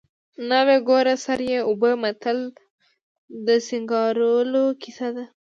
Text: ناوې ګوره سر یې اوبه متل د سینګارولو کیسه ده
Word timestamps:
ناوې 0.49 0.77
ګوره 0.87 1.15
سر 1.25 1.39
یې 1.51 1.59
اوبه 1.69 1.91
متل 2.03 2.39
د 3.45 3.47
سینګارولو 3.67 4.63
کیسه 4.81 5.07
ده 5.15 5.25